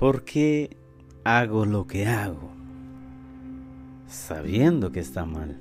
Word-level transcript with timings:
¿Por 0.00 0.24
qué 0.24 0.78
hago 1.24 1.66
lo 1.66 1.86
que 1.86 2.06
hago? 2.06 2.50
Sabiendo 4.06 4.92
que 4.92 5.00
está 5.00 5.26
mal. 5.26 5.60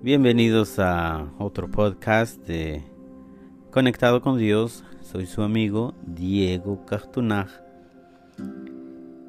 Bienvenidos 0.00 0.78
a 0.78 1.30
otro 1.38 1.70
podcast 1.70 2.38
de 2.46 2.84
Conectado 3.70 4.22
con 4.22 4.38
Dios. 4.38 4.82
Soy 5.02 5.26
su 5.26 5.42
amigo 5.42 5.92
Diego 6.06 6.86
Cartunaj. 6.86 7.50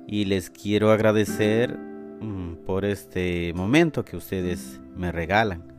Y 0.07 0.23
les 0.23 0.49
quiero 0.49 0.89
agradecer 0.89 1.77
mm, 1.77 2.63
por 2.65 2.85
este 2.85 3.51
momento 3.53 4.05
que 4.05 4.15
ustedes 4.15 4.79
me 4.95 5.11
regalan. 5.11 5.73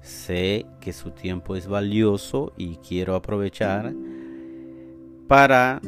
Sé 0.00 0.64
que 0.80 0.92
su 0.92 1.10
tiempo 1.10 1.56
es 1.56 1.66
valioso 1.66 2.52
y 2.56 2.76
quiero 2.76 3.16
aprovechar 3.16 3.92
para 5.26 5.80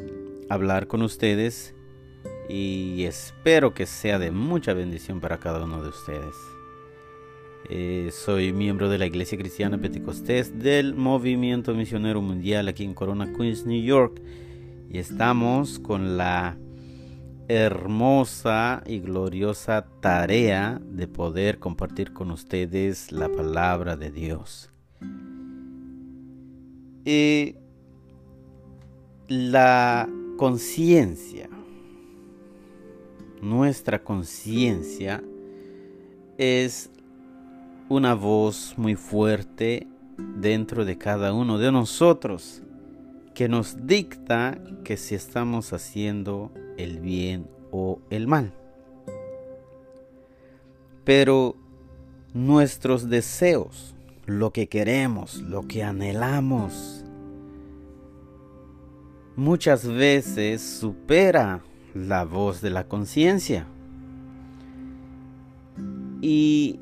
hablar 0.51 0.89
con 0.89 1.03
ustedes 1.03 1.75
y 2.49 3.05
espero 3.05 3.73
que 3.73 3.87
sea 3.87 4.19
de 4.19 4.33
mucha 4.33 4.75
bendición 4.75 5.21
para 5.21 5.39
cada 5.39 5.65
uno 5.65 5.81
de 5.81 5.89
ustedes. 5.89 6.35
Eh, 7.71 8.11
soy 8.13 8.53
miembro 8.53 8.89
de 8.89 8.99
la 8.99 9.07
Iglesia 9.07 9.39
Cristiana 9.39 9.79
Pentecostés 9.79 10.59
del 10.59 10.97
Movimiento 10.97 11.73
Misionero 11.73 12.21
Mundial 12.21 12.67
aquí 12.67 12.85
en 12.85 12.95
Corona 12.95 13.33
Queens, 13.33 13.65
New 13.65 13.81
York. 13.81 14.21
Y 14.91 14.99
estamos 14.99 15.79
con 15.79 16.17
la 16.17 16.59
hermosa 17.47 18.83
y 18.87 18.99
gloriosa 18.99 19.87
tarea 20.01 20.81
de 20.85 21.07
poder 21.07 21.61
compartir 21.61 22.13
con 22.13 22.33
ustedes 22.33 23.13
la 23.13 23.29
palabra 23.29 23.97
de 23.97 24.11
Dios. 24.11 24.73
Y 27.05 27.55
la 29.29 30.09
conciencia, 30.41 31.51
nuestra 33.43 34.03
conciencia 34.03 35.23
es 36.39 36.89
una 37.91 38.15
voz 38.15 38.73
muy 38.79 38.95
fuerte 38.95 39.87
dentro 40.17 40.87
de 40.87 40.97
cada 40.97 41.35
uno 41.35 41.59
de 41.59 41.71
nosotros 41.71 42.63
que 43.35 43.51
nos 43.51 43.87
dicta 43.87 44.59
que 44.83 44.97
si 44.97 45.15
estamos 45.15 45.75
haciendo 45.75 46.51
el 46.79 47.01
bien 47.01 47.47
o 47.71 48.01
el 48.09 48.27
mal. 48.27 48.55
Pero 51.05 51.55
nuestros 52.33 53.11
deseos, 53.11 53.95
lo 54.25 54.55
que 54.55 54.69
queremos, 54.69 55.43
lo 55.43 55.69
que 55.69 55.83
anhelamos, 55.85 57.05
muchas 59.37 59.87
veces 59.87 60.61
supera 60.61 61.63
la 61.95 62.25
voz 62.25 62.61
de 62.61 62.71
la 62.71 62.87
conciencia. 62.87 63.67
Y 66.21 66.81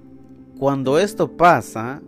cuando 0.59 0.99
esto 0.99 1.37
pasa, 1.37 2.03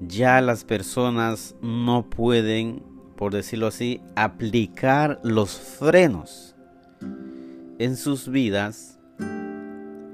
ya 0.00 0.40
las 0.40 0.64
personas 0.64 1.56
no 1.60 2.08
pueden, 2.08 2.82
por 3.16 3.32
decirlo 3.32 3.66
así, 3.66 4.00
aplicar 4.14 5.20
los 5.22 5.50
frenos 5.58 6.54
en 7.78 7.96
sus 7.96 8.28
vidas, 8.28 9.00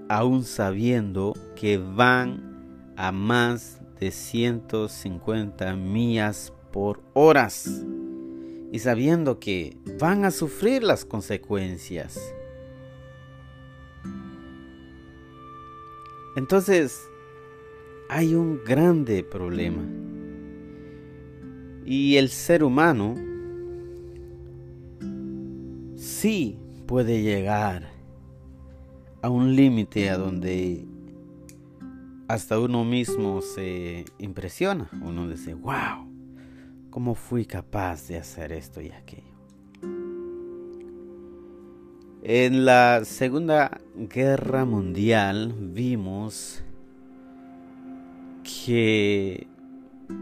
aún 0.09 0.45
sabiendo 0.45 1.35
que 1.55 1.77
van 1.79 2.93
a 2.97 3.13
más 3.13 3.81
de 4.01 4.11
150 4.11 5.77
millas 5.77 6.53
por 6.73 7.03
horas 7.13 7.85
y 8.71 8.79
sabiendo 8.81 9.39
que 9.39 9.77
van 9.99 10.25
a 10.25 10.31
sufrir 10.31 10.83
las 10.83 11.05
consecuencias. 11.05 12.19
Entonces, 16.37 17.09
hay 18.09 18.35
un 18.35 18.61
grande 18.65 19.25
problema. 19.25 19.83
Y 21.85 22.17
el 22.17 22.29
ser 22.29 22.63
humano 22.63 23.15
sí 25.97 26.59
puede 26.87 27.23
llegar 27.23 27.91
a 29.23 29.31
un 29.31 29.57
límite 29.57 30.11
a 30.11 30.19
donde 30.19 30.87
hasta 32.29 32.61
uno 32.61 32.85
mismo 32.85 33.41
se 33.41 34.05
impresiona. 34.19 34.89
Uno 35.03 35.29
dice, 35.29 35.55
wow, 35.55 36.08
¿Cómo 36.99 37.15
fui 37.15 37.45
capaz 37.45 38.09
de 38.09 38.17
hacer 38.17 38.51
esto 38.51 38.81
y 38.81 38.91
aquello? 38.91 39.23
En 42.25 42.65
la 42.65 43.05
Segunda 43.05 43.81
Guerra 43.95 44.65
Mundial 44.65 45.55
vimos 45.57 46.65
que 48.43 49.47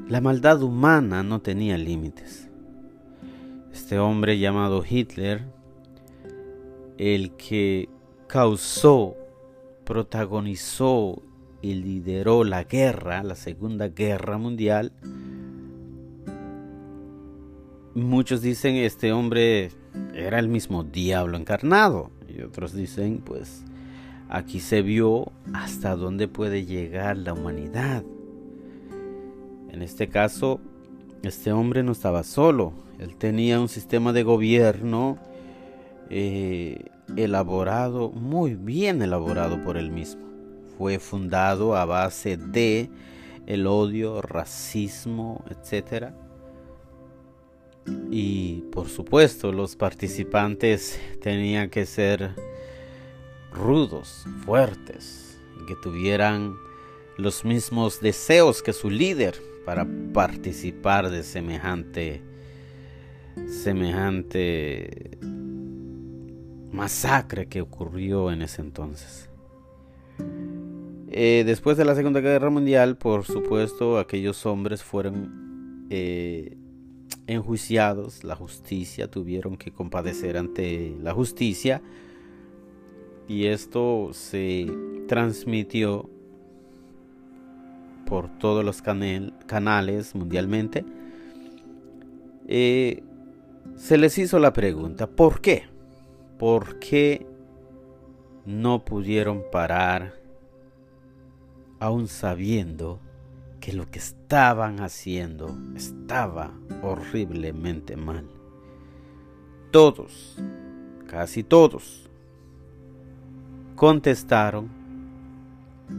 la 0.07 0.21
maldad 0.21 0.63
humana 0.63 1.23
no 1.23 1.41
tenía 1.41 1.79
límites. 1.79 2.51
Este 3.73 3.99
hombre 3.99 4.39
llamado 4.39 4.85
Hitler, 4.87 5.47
el 6.99 7.31
que 7.37 7.89
causó, 8.27 9.17
protagonizó 9.87 11.23
y 11.63 11.73
lideró 11.73 12.45
la 12.45 12.65
guerra, 12.65 13.23
la 13.23 13.35
Segunda 13.35 13.89
Guerra 13.89 14.37
Mundial, 14.37 14.93
muchos 17.97 18.43
dicen 18.43 18.77
este 18.77 19.13
hombre 19.13 19.71
era 20.15 20.39
el 20.39 20.49
mismo 20.49 20.85
diablo 20.85 21.39
encarnado 21.39 22.11
y 22.29 22.43
otros 22.43 22.75
dicen 22.75 23.23
pues 23.25 23.65
aquí 24.29 24.61
se 24.61 24.83
vio 24.83 25.33
hasta 25.55 25.97
dónde 25.97 26.29
puede 26.29 26.67
llegar 26.67 27.17
la 27.17 27.33
humanidad. 27.33 28.05
En 29.71 29.83
este 29.83 30.09
caso, 30.09 30.61
este 31.23 31.53
hombre 31.53 31.83
no 31.83 31.93
estaba 31.93 32.23
solo, 32.23 32.73
él 32.99 33.17
tenía 33.17 33.61
un 33.61 33.69
sistema 33.69 34.13
de 34.13 34.23
gobierno 34.23 35.19
eh, 36.11 36.85
elaborado, 37.17 38.11
muy 38.11 38.55
bien 38.55 39.03
elaborado 39.03 39.63
por 39.63 39.77
él 39.77 39.91
mismo. 39.91 40.27
Fue 40.79 40.99
fundado 40.99 41.77
a 41.77 41.85
base 41.85 42.37
de 42.37 42.91
el 43.47 43.67
odio, 43.67 44.21
racismo, 44.23 45.45
etcétera 45.51 46.15
y 48.11 48.63
por 48.73 48.89
supuesto 48.89 49.53
los 49.53 49.77
participantes 49.77 51.01
tenían 51.21 51.71
que 51.71 51.87
ser 51.87 52.31
rudos, 53.53 54.25
fuertes, 54.45 55.39
que 55.67 55.75
tuvieran 55.77 56.57
los 57.17 57.45
mismos 57.45 58.01
deseos 58.01 58.63
que 58.63 58.73
su 58.73 58.91
líder 58.91 59.35
para 59.65 59.87
participar 60.13 61.11
de 61.11 61.23
semejante 61.23 62.23
semejante 63.47 65.19
masacre 66.73 67.49
que 67.49 67.61
ocurrió 67.61 68.31
en 68.31 68.43
ese 68.43 68.63
entonces. 68.63 69.29
Eh, 71.09 71.45
después 71.47 71.77
de 71.77 71.85
la 71.85 71.95
Segunda 71.95 72.21
Guerra 72.21 72.51
Mundial, 72.51 72.97
por 72.97 73.25
supuesto, 73.25 73.99
aquellos 73.99 74.45
hombres 74.47 74.83
fueron 74.83 75.87
eh, 75.91 76.57
enjuiciados, 77.27 78.25
la 78.25 78.37
justicia 78.37 79.11
tuvieron 79.11 79.57
que 79.57 79.73
compadecer 79.73 80.37
ante 80.37 80.97
la 81.03 81.13
justicia 81.13 81.83
y 83.29 83.47
esto 83.47 84.11
se 84.13 84.67
transmitió 85.09 86.09
por 88.07 88.29
todos 88.39 88.65
los 88.65 88.83
canales 88.83 90.15
mundialmente. 90.15 90.85
Eh, 92.47 93.03
se 93.75 93.99
les 93.99 94.17
hizo 94.19 94.39
la 94.39 94.53
pregunta, 94.53 95.09
¿por 95.09 95.41
qué? 95.41 95.65
¿Por 96.39 96.79
qué 96.79 97.27
no 98.45 98.85
pudieron 98.85 99.43
parar 99.51 100.15
aún 101.81 102.07
sabiendo 102.07 103.01
que 103.67 103.73
lo 103.73 103.91
que 103.91 103.99
estaban 103.99 104.79
haciendo 104.79 105.59
estaba 105.75 106.53
horriblemente 106.83 107.97
mal. 107.97 108.25
Todos, 109.73 110.37
casi 111.09 111.43
todos, 111.43 112.09
contestaron, 113.75 114.69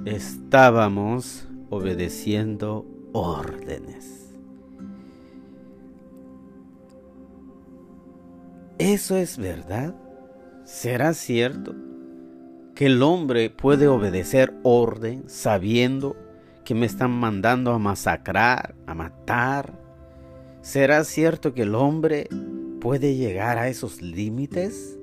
estábamos 0.05 1.45
obedeciendo 1.69 2.85
órdenes. 3.11 4.33
¿Eso 8.77 9.17
es 9.17 9.37
verdad? 9.37 9.93
¿Será 10.63 11.13
cierto 11.13 11.75
que 12.75 12.85
el 12.85 13.03
hombre 13.03 13.49
puede 13.49 13.89
obedecer 13.89 14.53
orden 14.63 15.25
sabiendo 15.27 16.15
que 16.67 16.75
me 16.75 16.85
están 16.85 17.11
mandando 17.11 17.71
a 17.71 17.79
masacrar, 17.79 18.75
a 18.85 18.93
matar? 18.93 19.79
¿Será 20.61 21.05
cierto 21.05 21.53
que 21.53 21.61
el 21.61 21.73
hombre 21.75 22.27
puede 22.81 23.15
llegar 23.15 23.57
a 23.57 23.69
esos 23.69 24.01
límites? 24.01 24.99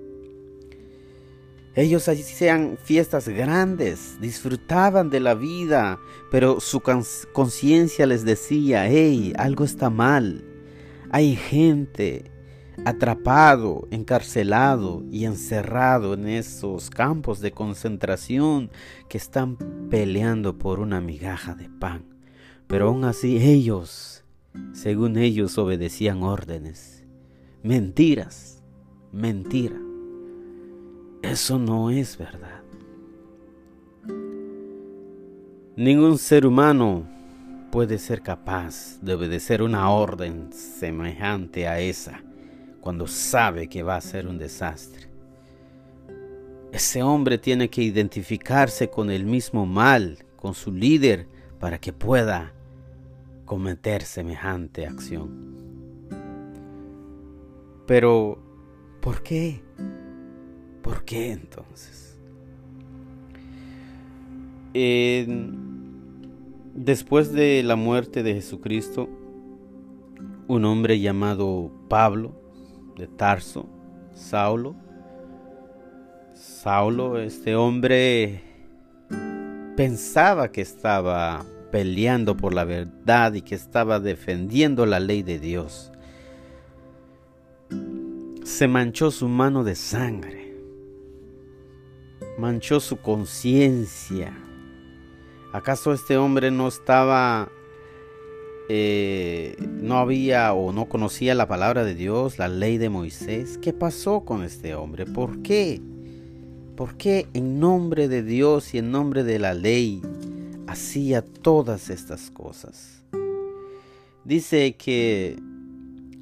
Ellos 1.74 2.06
hacían 2.06 2.76
fiestas 2.84 3.30
grandes, 3.30 4.20
disfrutaban 4.20 5.08
de 5.08 5.20
la 5.20 5.32
vida, 5.32 5.98
pero 6.30 6.60
su 6.60 6.82
conciencia 7.32 8.04
les 8.04 8.26
decía, 8.26 8.86
hey, 8.86 9.32
algo 9.38 9.64
está 9.64 9.88
mal. 9.88 10.44
Hay 11.12 11.34
gente 11.34 12.30
atrapado, 12.84 13.86
encarcelado 13.90 15.02
y 15.10 15.24
encerrado 15.24 16.14
en 16.14 16.28
esos 16.28 16.90
campos 16.90 17.40
de 17.40 17.52
concentración 17.52 18.70
que 19.08 19.18
están 19.18 19.56
peleando 19.90 20.58
por 20.58 20.80
una 20.80 21.00
migaja 21.00 21.54
de 21.54 21.68
pan. 21.68 22.04
Pero 22.66 22.88
aún 22.88 23.04
así 23.04 23.38
ellos, 23.38 24.24
según 24.72 25.16
ellos, 25.16 25.58
obedecían 25.58 26.22
órdenes. 26.22 27.04
Mentiras, 27.62 28.62
mentira. 29.12 29.80
Eso 31.22 31.58
no 31.58 31.90
es 31.90 32.18
verdad. 32.18 32.62
Ningún 35.76 36.18
ser 36.18 36.46
humano 36.46 37.04
puede 37.72 37.98
ser 37.98 38.20
capaz 38.22 39.00
de 39.00 39.14
obedecer 39.14 39.62
una 39.62 39.90
orden 39.90 40.52
semejante 40.52 41.66
a 41.66 41.80
esa 41.80 42.22
cuando 42.84 43.06
sabe 43.06 43.66
que 43.66 43.82
va 43.82 43.96
a 43.96 44.00
ser 44.02 44.26
un 44.26 44.36
desastre. 44.36 45.08
Ese 46.70 47.02
hombre 47.02 47.38
tiene 47.38 47.70
que 47.70 47.80
identificarse 47.80 48.90
con 48.90 49.10
el 49.10 49.24
mismo 49.24 49.64
mal, 49.64 50.18
con 50.36 50.52
su 50.52 50.70
líder, 50.70 51.26
para 51.58 51.78
que 51.78 51.94
pueda 51.94 52.52
cometer 53.46 54.02
semejante 54.02 54.86
acción. 54.86 55.30
Pero, 57.86 58.38
¿por 59.00 59.22
qué? 59.22 59.62
¿Por 60.82 61.06
qué 61.06 61.32
entonces? 61.32 62.02
después 66.74 67.32
de 67.32 67.62
la 67.62 67.76
muerte 67.76 68.22
de 68.22 68.34
Jesucristo, 68.34 69.08
un 70.48 70.66
hombre 70.66 71.00
llamado 71.00 71.70
Pablo 71.88 72.43
de 72.96 73.06
Tarso, 73.06 73.68
Saulo, 74.12 74.74
Saulo, 76.32 77.18
este 77.18 77.56
hombre 77.56 78.42
pensaba 79.76 80.50
que 80.50 80.60
estaba 80.60 81.44
peleando 81.70 82.36
por 82.36 82.54
la 82.54 82.64
verdad 82.64 83.34
y 83.34 83.42
que 83.42 83.54
estaba 83.54 84.00
defendiendo 84.00 84.86
la 84.86 85.00
ley 85.00 85.22
de 85.22 85.38
Dios. 85.38 85.92
Se 88.44 88.68
manchó 88.68 89.10
su 89.10 89.28
mano 89.28 89.64
de 89.64 89.74
sangre 89.74 90.44
manchó 92.36 92.80
su 92.80 92.96
conciencia. 92.98 94.32
¿Acaso 95.52 95.92
este 95.92 96.16
hombre 96.16 96.50
no 96.50 96.68
estaba, 96.68 97.48
eh, 98.68 99.56
no 99.58 99.98
había 99.98 100.52
o 100.54 100.72
no 100.72 100.88
conocía 100.88 101.34
la 101.34 101.46
palabra 101.46 101.84
de 101.84 101.94
Dios, 101.94 102.38
la 102.38 102.48
ley 102.48 102.78
de 102.78 102.88
Moisés? 102.88 103.58
¿Qué 103.58 103.72
pasó 103.72 104.24
con 104.24 104.42
este 104.44 104.74
hombre? 104.74 105.06
¿Por 105.06 105.42
qué? 105.42 105.80
¿Por 106.76 106.96
qué 106.96 107.28
en 107.34 107.60
nombre 107.60 108.08
de 108.08 108.22
Dios 108.22 108.74
y 108.74 108.78
en 108.78 108.90
nombre 108.90 109.22
de 109.22 109.38
la 109.38 109.54
ley 109.54 110.02
hacía 110.66 111.22
todas 111.22 111.90
estas 111.90 112.30
cosas? 112.30 113.04
Dice 114.24 114.74
que 114.76 115.36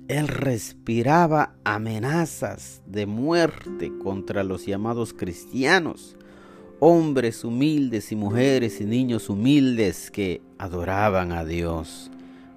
él 0.08 0.28
respiraba 0.28 1.54
amenazas 1.64 2.82
de 2.86 3.06
muerte 3.06 3.92
contra 4.02 4.44
los 4.44 4.66
llamados 4.66 5.14
cristianos, 5.14 6.16
hombres 6.80 7.44
humildes 7.44 8.12
y 8.12 8.16
mujeres 8.16 8.80
y 8.80 8.84
niños 8.84 9.30
humildes 9.30 10.10
que 10.10 10.42
adoraban 10.58 11.32
a 11.32 11.44
Dios, 11.46 12.10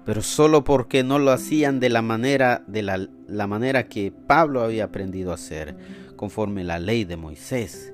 pero 0.06 0.22
solo 0.22 0.62
porque 0.62 1.02
no 1.02 1.18
lo 1.18 1.32
hacían 1.32 1.80
de 1.80 1.90
la 1.90 2.00
manera 2.00 2.62
de 2.68 2.82
la, 2.82 3.46
manera 3.48 3.88
que 3.88 4.12
Pablo 4.12 4.62
había 4.62 4.84
aprendido 4.84 5.32
a 5.32 5.34
hacer, 5.34 5.76
conforme 6.14 6.62
la 6.62 6.78
ley 6.78 7.04
de 7.04 7.16
Moisés. 7.16 7.92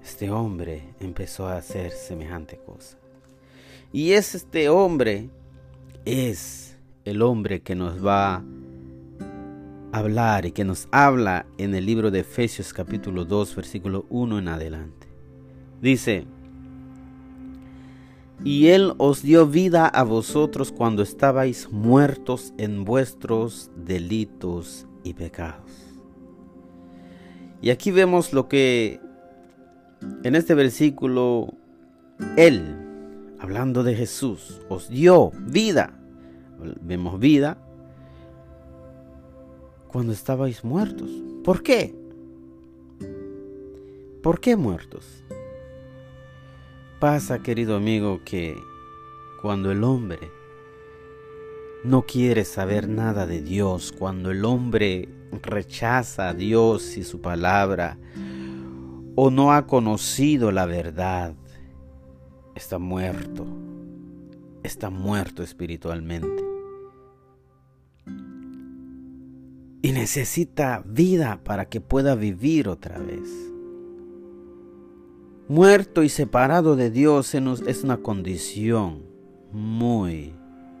Este 0.00 0.30
hombre 0.30 0.94
empezó 1.00 1.48
a 1.48 1.56
hacer 1.56 1.90
semejante 1.90 2.56
cosa. 2.64 2.96
Y 3.92 4.12
es 4.12 4.36
este 4.36 4.68
hombre 4.68 5.28
es 6.04 6.78
el 7.04 7.20
hombre 7.20 7.60
que 7.62 7.74
nos 7.74 8.04
va 8.04 8.36
a 8.36 8.44
hablar 9.90 10.46
y 10.46 10.52
que 10.52 10.64
nos 10.64 10.86
habla 10.92 11.46
en 11.58 11.74
el 11.74 11.84
libro 11.84 12.12
de 12.12 12.20
Efesios 12.20 12.72
capítulo 12.72 13.24
2 13.24 13.56
versículo 13.56 14.06
1 14.08 14.38
en 14.38 14.48
adelante. 14.48 15.08
Dice, 15.82 16.26
y 18.44 18.68
Él 18.68 18.94
os 18.98 19.22
dio 19.22 19.46
vida 19.46 19.86
a 19.86 20.02
vosotros 20.02 20.72
cuando 20.72 21.02
estabais 21.02 21.70
muertos 21.70 22.54
en 22.58 22.84
vuestros 22.84 23.70
delitos 23.76 24.86
y 25.04 25.14
pecados. 25.14 25.70
Y 27.62 27.70
aquí 27.70 27.90
vemos 27.90 28.32
lo 28.32 28.48
que 28.48 29.00
en 30.24 30.34
este 30.34 30.54
versículo 30.54 31.54
Él, 32.36 32.76
hablando 33.38 33.82
de 33.82 33.94
Jesús, 33.94 34.60
os 34.68 34.88
dio 34.88 35.30
vida. 35.46 35.96
Vemos 36.82 37.18
vida, 37.18 37.58
cuando 39.88 40.12
estabais 40.12 40.64
muertos. 40.64 41.10
¿Por 41.44 41.62
qué? 41.62 41.94
¿Por 44.22 44.40
qué 44.40 44.56
muertos? 44.56 45.24
Pasa, 47.00 47.42
querido 47.42 47.76
amigo, 47.76 48.20
que 48.24 48.62
cuando 49.40 49.72
el 49.72 49.82
hombre 49.84 50.30
no 51.82 52.02
quiere 52.02 52.44
saber 52.44 52.88
nada 52.88 53.26
de 53.26 53.40
Dios, 53.40 53.92
cuando 53.98 54.30
el 54.30 54.44
hombre 54.44 55.08
rechaza 55.42 56.28
a 56.28 56.34
Dios 56.34 56.98
y 56.98 57.04
su 57.04 57.20
palabra, 57.20 57.96
o 59.16 59.30
no 59.30 59.52
ha 59.52 59.66
conocido 59.66 60.52
la 60.52 60.66
verdad, 60.66 61.34
está 62.54 62.78
muerto, 62.78 63.46
está 64.62 64.90
muerto 64.90 65.42
espiritualmente. 65.42 66.50
y 69.82 69.92
necesita 69.92 70.82
vida 70.84 71.40
para 71.42 71.68
que 71.68 71.80
pueda 71.80 72.14
vivir 72.14 72.68
otra 72.68 72.98
vez. 72.98 73.49
Muerto 75.50 76.04
y 76.04 76.08
separado 76.08 76.76
de 76.76 76.92
Dios 76.92 77.34
es 77.34 77.82
una 77.82 77.96
condición 77.96 79.02
muy 79.50 80.32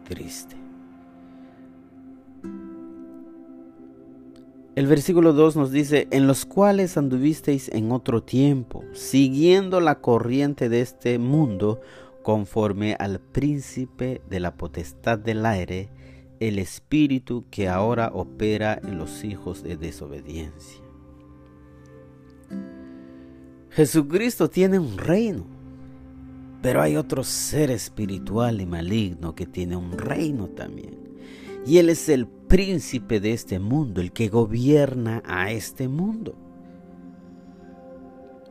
triste. 0.08 0.54
El 4.76 4.86
versículo 4.86 5.32
2 5.32 5.56
nos 5.56 5.72
dice, 5.72 6.06
en 6.12 6.28
los 6.28 6.46
cuales 6.46 6.96
anduvisteis 6.96 7.68
en 7.70 7.90
otro 7.90 8.22
tiempo, 8.22 8.84
siguiendo 8.92 9.80
la 9.80 10.00
corriente 10.00 10.68
de 10.68 10.82
este 10.82 11.18
mundo, 11.18 11.80
conforme 12.22 12.94
al 13.00 13.18
príncipe 13.18 14.22
de 14.30 14.38
la 14.38 14.54
potestad 14.54 15.18
del 15.18 15.46
aire, 15.46 15.88
el 16.38 16.60
espíritu 16.60 17.44
que 17.50 17.68
ahora 17.68 18.12
opera 18.14 18.80
en 18.80 18.98
los 18.98 19.24
hijos 19.24 19.64
de 19.64 19.76
desobediencia. 19.76 20.89
Jesucristo 23.70 24.50
tiene 24.50 24.78
un 24.78 24.98
reino, 24.98 25.46
pero 26.60 26.82
hay 26.82 26.96
otro 26.96 27.22
ser 27.22 27.70
espiritual 27.70 28.60
y 28.60 28.66
maligno 28.66 29.34
que 29.34 29.46
tiene 29.46 29.76
un 29.76 29.96
reino 29.96 30.48
también. 30.48 30.98
Y 31.66 31.78
Él 31.78 31.88
es 31.88 32.08
el 32.08 32.26
príncipe 32.26 33.20
de 33.20 33.32
este 33.32 33.60
mundo, 33.60 34.00
el 34.00 34.12
que 34.12 34.28
gobierna 34.28 35.22
a 35.24 35.52
este 35.52 35.86
mundo. 35.86 36.36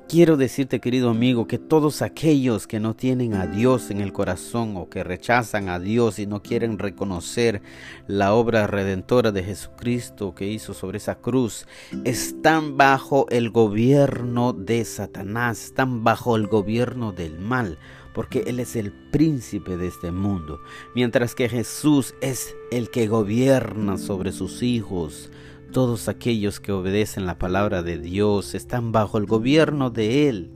Quiero 0.09 0.37
decirte, 0.37 0.79
querido 0.79 1.11
amigo, 1.11 1.45
que 1.45 1.59
todos 1.59 2.01
aquellos 2.01 2.65
que 2.65 2.79
no 2.79 2.95
tienen 2.95 3.35
a 3.35 3.45
Dios 3.45 3.91
en 3.91 4.01
el 4.01 4.11
corazón 4.11 4.75
o 4.75 4.89
que 4.89 5.03
rechazan 5.03 5.69
a 5.69 5.77
Dios 5.77 6.17
y 6.17 6.25
no 6.25 6.41
quieren 6.41 6.79
reconocer 6.79 7.61
la 8.07 8.33
obra 8.33 8.65
redentora 8.65 9.31
de 9.31 9.43
Jesucristo 9.43 10.33
que 10.33 10.47
hizo 10.47 10.73
sobre 10.73 10.97
esa 10.97 11.19
cruz, 11.19 11.67
están 12.05 12.75
bajo 12.75 13.27
el 13.29 13.51
gobierno 13.51 14.51
de 14.51 14.83
Satanás, 14.83 15.65
están 15.65 16.03
bajo 16.03 16.37
el 16.37 16.47
gobierno 16.47 17.11
del 17.11 17.37
mal, 17.37 17.77
porque 18.15 18.45
Él 18.47 18.59
es 18.59 18.75
el 18.75 18.91
príncipe 19.11 19.77
de 19.77 19.89
este 19.89 20.11
mundo, 20.11 20.59
mientras 20.95 21.35
que 21.35 21.49
Jesús 21.49 22.15
es 22.19 22.55
el 22.71 22.89
que 22.89 23.07
gobierna 23.07 23.99
sobre 23.99 24.31
sus 24.31 24.63
hijos, 24.63 25.29
todos 25.71 26.07
aquellos 26.07 26.59
que 26.59 26.71
obedecen 26.71 27.25
la 27.25 27.37
palabra 27.37 27.83
de 27.83 27.97
Dios 27.97 28.55
están 28.55 28.91
bajo 28.91 29.17
el 29.17 29.25
gobierno 29.25 29.89
de 29.89 30.29
Él, 30.29 30.51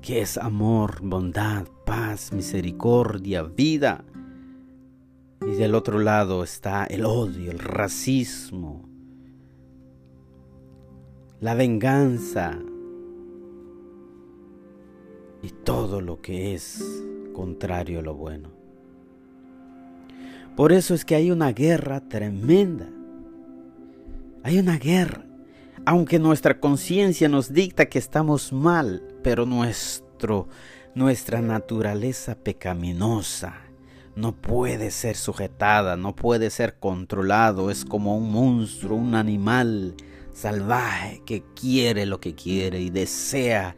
que 0.00 0.20
es 0.20 0.38
amor, 0.38 1.00
bondad, 1.02 1.66
paz, 1.84 2.32
misericordia, 2.32 3.42
vida. 3.42 4.04
Y 5.42 5.52
del 5.56 5.74
otro 5.74 5.98
lado 5.98 6.42
está 6.42 6.84
el 6.84 7.04
odio, 7.04 7.50
el 7.50 7.58
racismo, 7.58 8.88
la 11.40 11.54
venganza 11.54 12.58
y 15.42 15.50
todo 15.50 16.00
lo 16.00 16.20
que 16.20 16.54
es 16.54 17.04
contrario 17.34 18.00
a 18.00 18.02
lo 18.02 18.14
bueno. 18.14 18.50
Por 20.56 20.72
eso 20.72 20.94
es 20.94 21.04
que 21.04 21.14
hay 21.14 21.30
una 21.30 21.52
guerra 21.52 22.00
tremenda. 22.08 22.88
Hay 24.46 24.60
una 24.60 24.78
guerra. 24.78 25.24
Aunque 25.86 26.20
nuestra 26.20 26.60
conciencia 26.60 27.28
nos 27.28 27.52
dicta 27.52 27.86
que 27.86 27.98
estamos 27.98 28.52
mal, 28.52 29.02
pero 29.24 29.44
nuestro, 29.44 30.46
nuestra 30.94 31.42
naturaleza 31.42 32.36
pecaminosa 32.36 33.56
no 34.14 34.40
puede 34.40 34.92
ser 34.92 35.16
sujetada, 35.16 35.96
no 35.96 36.14
puede 36.14 36.50
ser 36.50 36.78
controlado. 36.78 37.72
Es 37.72 37.84
como 37.84 38.16
un 38.16 38.30
monstruo, 38.30 38.96
un 38.96 39.16
animal 39.16 39.96
salvaje 40.32 41.22
que 41.26 41.42
quiere 41.60 42.06
lo 42.06 42.20
que 42.20 42.36
quiere 42.36 42.80
y 42.80 42.90
desea 42.90 43.74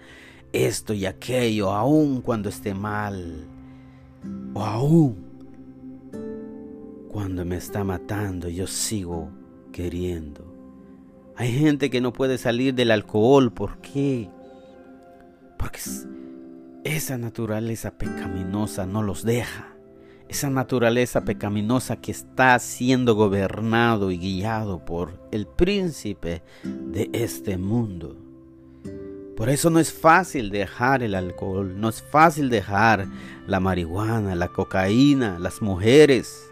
esto 0.53 0.93
y 0.93 1.07
aquello, 1.07 1.73
aun 1.73 2.21
cuando 2.21 2.51
esté 2.51 2.75
mal, 2.75 3.49
o 4.53 4.63
aún 4.63 5.17
cuando 7.09 7.47
me 7.47 7.57
está 7.57 7.85
matando, 7.85 8.51
yo 8.51 8.67
sigo 8.67 9.31
queriendo. 9.73 10.48
Hay 11.39 11.53
gente 11.53 11.89
que 11.89 12.01
no 12.01 12.13
puede 12.13 12.37
salir 12.37 12.75
del 12.75 12.91
alcohol, 12.91 13.53
¿por 13.53 13.79
qué? 13.79 14.29
Porque 15.57 15.79
esa 16.83 17.17
naturaleza 17.17 17.97
pecaminosa 17.97 18.87
no 18.87 19.05
los 19.05 19.25
deja. 19.25 19.69
Esa 20.29 20.51
naturaleza 20.51 21.25
pecaminosa 21.25 22.01
que 22.01 22.11
está 22.11 22.59
siendo 22.59 23.15
gobernado 23.15 24.11
y 24.11 24.19
guiado 24.19 24.85
por 24.85 25.29
el 25.31 25.47
príncipe 25.47 26.43
de 26.65 27.09
este 27.13 27.57
mundo. 27.57 28.17
Por 29.37 29.49
eso 29.49 29.71
no 29.71 29.79
es 29.79 29.93
fácil 29.93 30.51
dejar 30.51 31.05
el 31.05 31.15
alcohol, 31.15 31.81
no 31.81 31.89
es 31.89 32.03
fácil 32.03 32.51
dejar 32.51 33.07
la 33.47 33.61
marihuana, 33.61 34.35
la 34.35 34.49
cocaína, 34.49 35.39
las 35.39 35.63
mujeres. 35.63 36.51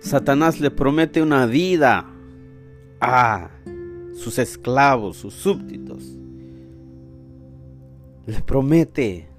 Satanás 0.00 0.58
le 0.58 0.72
promete 0.72 1.22
una 1.22 1.46
vida 1.46 2.09
a 3.00 3.50
sus 4.14 4.38
esclavos, 4.38 5.16
sus 5.16 5.34
súbditos. 5.34 6.16
Le 8.26 8.40
promete 8.42 9.30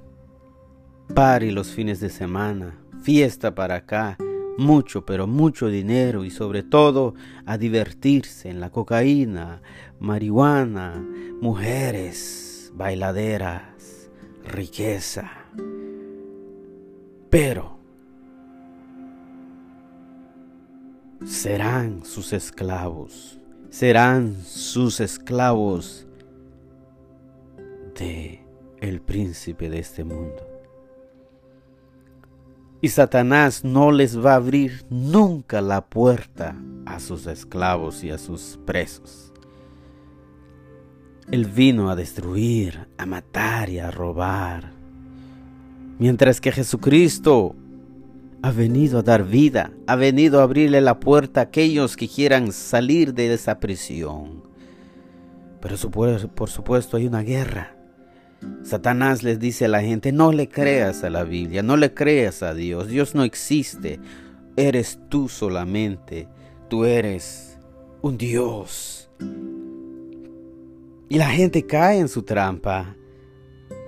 y 1.42 1.52
los 1.52 1.72
fines 1.72 2.00
de 2.00 2.10
semana, 2.10 2.80
fiesta 3.04 3.54
para 3.54 3.76
acá, 3.76 4.18
mucho, 4.58 5.06
pero 5.06 5.28
mucho 5.28 5.68
dinero 5.68 6.24
y 6.24 6.32
sobre 6.32 6.64
todo 6.64 7.16
a 7.46 7.58
divertirse 7.58 8.50
en 8.50 8.62
la 8.62 8.70
cocaína, 8.70 9.62
marihuana, 10.00 11.06
mujeres, 11.42 12.72
bailaderas, 12.76 14.10
riqueza. 14.46 15.30
Pero 17.30 17.78
serán 21.26 22.06
sus 22.06 22.32
esclavos, 22.32 23.41
serán 23.72 24.36
sus 24.46 25.00
esclavos 25.00 26.06
de 27.98 28.46
el 28.82 29.02
príncipe 29.02 29.70
de 29.70 29.80
este 29.80 30.04
mundo. 30.04 30.48
Y 32.82 32.90
Satanás 32.90 33.64
no 33.64 33.92
les 33.92 34.24
va 34.24 34.34
a 34.34 34.36
abrir 34.36 34.84
nunca 34.90 35.62
la 35.62 35.86
puerta 35.86 36.56
a 36.86 37.00
sus 37.00 37.28
esclavos 37.28 38.04
y 38.04 38.12
a 38.12 38.18
sus 38.18 38.60
presos. 38.66 39.32
Él 41.32 41.46
vino 41.46 41.90
a 41.90 41.96
destruir, 41.96 42.90
a 42.98 43.06
matar 43.06 43.70
y 43.70 43.80
a 43.80 43.90
robar. 43.90 44.74
Mientras 45.98 46.42
que 46.42 46.52
Jesucristo 46.52 47.56
ha 48.42 48.52
venido 48.52 49.00
a 49.00 49.04
dar 49.04 49.26
vida, 49.26 49.72
ha 49.88 49.96
venido 49.96 50.40
a 50.40 50.44
abrirle 50.44 50.82
la 50.82 51.00
puerta 51.00 51.42
a 51.42 51.44
aquellos 51.44 51.96
que 51.96 52.08
quieran 52.08 52.52
salir 52.52 53.14
de 53.14 53.34
esa 53.34 53.60
prisión. 53.60 54.44
Pero 55.62 55.76
por 56.30 56.50
supuesto 56.50 56.98
hay 56.98 57.06
una 57.06 57.22
guerra 57.22 57.76
Satanás 58.64 59.24
les 59.24 59.40
dice 59.40 59.66
a 59.66 59.68
la 59.68 59.82
gente, 59.82 60.12
no 60.12 60.32
le 60.32 60.48
creas 60.48 61.04
a 61.04 61.10
la 61.10 61.24
Biblia, 61.24 61.62
no 61.62 61.78
le 61.78 61.94
creas 61.94 62.44
a 62.44 62.54
Dios, 62.54 62.88
Dios 62.88 63.16
no 63.16 63.24
existe, 63.24 64.00
eres 64.56 65.00
tú 65.10 65.30
solamente, 65.30 66.28
tú 66.70 66.86
eres 66.86 67.60
un 68.02 68.18
Dios. 68.18 69.10
Y 71.10 71.18
la 71.18 71.30
gente 71.30 71.66
cae 71.66 72.00
en 72.00 72.08
su 72.08 72.24
trampa. 72.24 72.96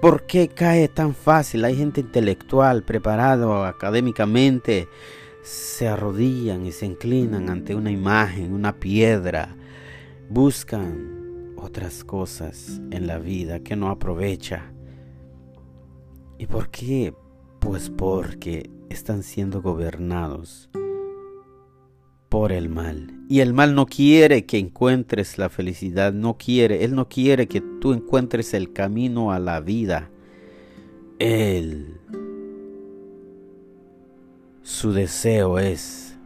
¿Por 0.03 0.23
qué 0.23 0.49
cae 0.49 0.89
tan 0.89 1.15
fácil? 1.15 1.63
Hay 1.63 1.77
gente 1.77 2.01
intelectual, 2.01 2.83
preparado 2.83 3.63
académicamente, 3.63 4.89
se 5.43 5.87
arrodillan 5.87 6.65
y 6.65 6.73
se 6.73 6.85
inclinan 6.85 7.49
ante 7.49 7.73
una 7.73 7.89
imagen, 7.89 8.51
una 8.51 8.81
piedra, 8.81 9.55
buscan 10.29 11.53
otras 11.55 12.03
cosas 12.03 12.81
en 12.91 13.07
la 13.07 13.17
vida 13.17 13.61
que 13.61 13.77
no 13.77 13.87
aprovecha. 13.87 14.73
¿Y 16.37 16.47
por 16.47 16.67
qué? 16.67 17.13
Pues 17.61 17.89
porque 17.89 18.69
están 18.89 19.23
siendo 19.23 19.61
gobernados 19.61 20.69
por 22.33 22.51
el 22.51 22.67
mal. 22.67 23.13
Y 23.29 23.41
el 23.41 23.53
mal 23.53 23.75
no 23.75 23.85
quiere 23.85 24.47
que 24.47 24.57
encuentres 24.57 25.37
la 25.37 25.49
felicidad, 25.49 26.13
no 26.13 26.35
quiere, 26.35 26.83
Él 26.83 26.95
no 26.95 27.07
quiere 27.07 27.47
que 27.47 27.61
tú 27.79 27.93
encuentres 27.93 28.55
el 28.55 28.73
camino 28.73 29.31
a 29.31 29.37
la 29.37 29.59
vida. 29.59 30.09
Él, 31.19 31.99
su 34.63 34.93
deseo 34.93 35.59
es 35.59 36.17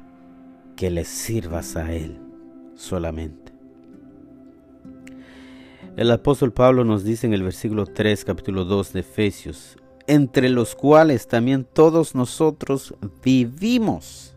que 0.78 0.92
le 0.92 1.04
sirvas 1.04 1.76
a 1.76 1.92
Él 1.94 2.18
solamente. 2.74 3.52
El 5.98 6.10
apóstol 6.10 6.54
Pablo 6.54 6.86
nos 6.86 7.04
dice 7.04 7.28
en 7.28 7.34
el 7.34 7.44
versículo 7.44 7.86
3, 7.86 8.24
capítulo 8.24 8.64
2 8.64 8.94
de 8.94 9.02
Efesios, 9.02 9.76
entre 10.08 10.48
los 10.48 10.74
cuales 10.74 11.28
también 11.28 11.66
todos 11.66 12.16
nosotros 12.16 12.96
vivimos. 13.22 14.37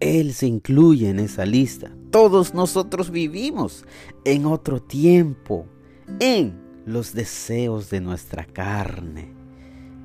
Él 0.00 0.32
se 0.32 0.46
incluye 0.46 1.10
en 1.10 1.18
esa 1.18 1.44
lista. 1.44 1.90
Todos 2.10 2.54
nosotros 2.54 3.10
vivimos 3.10 3.84
en 4.24 4.46
otro 4.46 4.80
tiempo, 4.80 5.66
en 6.20 6.60
los 6.86 7.12
deseos 7.14 7.90
de 7.90 8.00
nuestra 8.00 8.44
carne. 8.44 9.34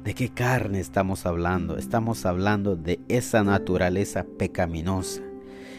¿De 0.04 0.14
qué 0.14 0.30
carne 0.30 0.80
estamos 0.80 1.26
hablando? 1.26 1.78
Estamos 1.78 2.26
hablando 2.26 2.76
de 2.76 3.00
esa 3.08 3.44
naturaleza 3.44 4.26
pecaminosa. 4.38 5.22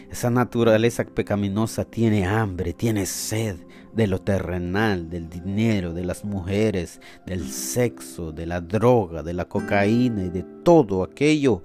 Esa 0.09 0.29
naturaleza 0.29 1.03
pecaminosa 1.03 1.83
tiene 1.83 2.25
hambre, 2.25 2.73
tiene 2.73 3.05
sed 3.05 3.57
de 3.93 4.07
lo 4.07 4.19
terrenal, 4.21 5.09
del 5.09 5.29
dinero, 5.29 5.93
de 5.93 6.05
las 6.05 6.23
mujeres, 6.25 7.01
del 7.25 7.49
sexo, 7.49 8.31
de 8.31 8.45
la 8.45 8.61
droga, 8.61 9.23
de 9.23 9.33
la 9.33 9.45
cocaína 9.45 10.23
y 10.23 10.29
de 10.29 10.43
todo 10.63 11.03
aquello 11.03 11.63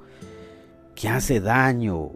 que 0.95 1.09
hace 1.09 1.41
daño, 1.41 2.11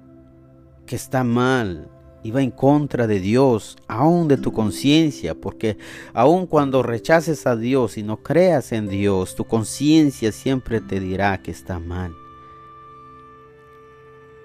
que 0.86 0.96
está 0.96 1.24
mal 1.24 1.88
y 2.22 2.30
va 2.30 2.42
en 2.42 2.50
contra 2.50 3.06
de 3.06 3.20
Dios, 3.20 3.76
aún 3.86 4.28
de 4.28 4.38
tu 4.38 4.50
conciencia, 4.52 5.34
porque 5.34 5.76
aun 6.14 6.46
cuando 6.46 6.82
rechaces 6.82 7.46
a 7.46 7.54
Dios 7.54 7.98
y 7.98 8.02
no 8.02 8.22
creas 8.22 8.72
en 8.72 8.88
Dios, 8.88 9.34
tu 9.34 9.44
conciencia 9.44 10.32
siempre 10.32 10.80
te 10.80 11.00
dirá 11.00 11.42
que 11.42 11.50
está 11.50 11.78
mal. 11.78 12.14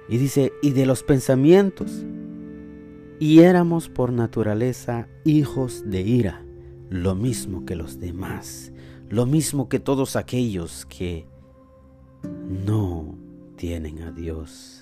Y 0.09 0.17
dice, 0.17 0.51
y 0.61 0.71
de 0.71 0.85
los 0.85 1.03
pensamientos. 1.03 2.03
Y 3.19 3.39
éramos 3.39 3.89
por 3.89 4.11
naturaleza 4.11 5.07
hijos 5.23 5.83
de 5.85 6.01
ira, 6.01 6.43
lo 6.89 7.15
mismo 7.15 7.65
que 7.65 7.75
los 7.75 7.99
demás, 7.99 8.71
lo 9.09 9.25
mismo 9.25 9.69
que 9.69 9.79
todos 9.79 10.15
aquellos 10.15 10.85
que 10.85 11.27
no 12.49 13.17
tienen 13.55 14.01
a 14.01 14.11
Dios. 14.11 14.78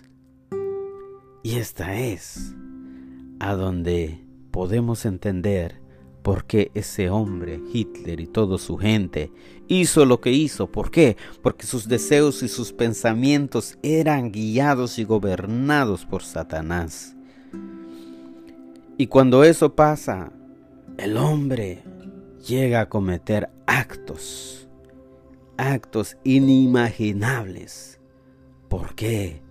Y 1.48 1.60
esta 1.60 1.98
es 1.98 2.54
a 3.40 3.56
donde 3.56 4.20
podemos 4.52 5.06
entender 5.06 5.80
porque 6.22 6.72
ese 6.74 7.10
hombre, 7.10 7.62
Hitler 7.72 8.20
y 8.20 8.28
toda 8.28 8.58
su 8.58 8.76
gente, 8.76 9.32
hizo 9.70 10.04
lo 10.04 10.20
que 10.20 10.34
hizo. 10.34 10.70
¿Por 10.70 10.92
qué? 10.92 11.16
Porque 11.42 11.66
sus 11.66 11.88
deseos 11.88 12.44
y 12.44 12.50
sus 12.50 12.74
pensamientos 12.74 13.78
eran 13.82 14.34
guiados 14.34 15.00
y 15.00 15.06
gobernados 15.06 16.06
por 16.06 16.22
Satanás. 16.22 17.16
Y 18.98 19.08
cuando 19.08 19.46
eso 19.46 19.74
pasa, 19.74 20.34
el 20.98 21.16
hombre 21.16 21.82
llega 22.46 22.82
a 22.82 22.90
cometer 22.90 23.48
actos, 23.66 24.68
actos 25.56 26.18
inimaginables. 26.26 28.02
¿Por 28.68 28.96
qué? 28.96 29.47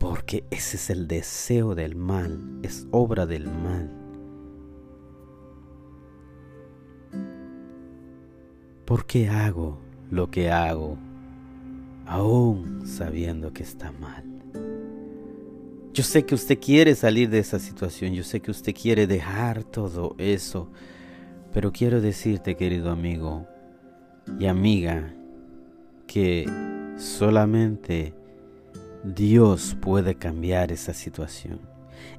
Porque 0.00 0.44
ese 0.50 0.78
es 0.78 0.88
el 0.88 1.06
deseo 1.06 1.74
del 1.74 1.94
mal, 1.94 2.40
es 2.62 2.86
obra 2.90 3.26
del 3.26 3.48
mal. 3.48 3.90
¿Por 8.86 9.04
qué 9.04 9.28
hago 9.28 9.78
lo 10.10 10.30
que 10.30 10.50
hago 10.50 10.96
aún 12.06 12.86
sabiendo 12.86 13.52
que 13.52 13.62
está 13.62 13.92
mal? 13.92 14.24
Yo 15.92 16.02
sé 16.02 16.24
que 16.24 16.34
usted 16.34 16.58
quiere 16.58 16.94
salir 16.94 17.28
de 17.28 17.40
esa 17.40 17.58
situación, 17.58 18.14
yo 18.14 18.24
sé 18.24 18.40
que 18.40 18.50
usted 18.50 18.74
quiere 18.74 19.06
dejar 19.06 19.64
todo 19.64 20.14
eso, 20.16 20.70
pero 21.52 21.72
quiero 21.72 22.00
decirte, 22.00 22.56
querido 22.56 22.90
amigo 22.90 23.46
y 24.38 24.46
amiga, 24.46 25.12
que 26.06 26.46
solamente 26.96 28.14
Dios 29.04 29.76
puede 29.80 30.14
cambiar 30.14 30.72
esa 30.72 30.94
situación. 30.94 31.60